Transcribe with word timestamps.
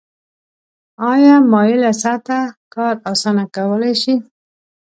آیا 1.11 1.35
مایله 1.51 1.91
سطحه 2.01 2.41
کار 2.73 2.95
اسانه 3.11 3.45
کولی 3.55 3.93
شي؟ 4.01 4.15